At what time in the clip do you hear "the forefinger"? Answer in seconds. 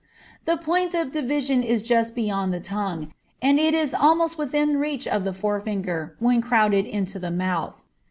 5.25-6.15